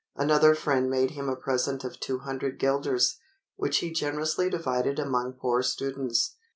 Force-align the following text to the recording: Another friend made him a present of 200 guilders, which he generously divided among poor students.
Another 0.15 0.55
friend 0.55 0.89
made 0.89 1.11
him 1.11 1.29
a 1.29 1.35
present 1.35 1.83
of 1.83 1.99
200 1.99 2.57
guilders, 2.57 3.19
which 3.55 3.77
he 3.81 3.91
generously 3.93 4.49
divided 4.49 4.97
among 4.97 5.33
poor 5.33 5.61
students. 5.61 6.37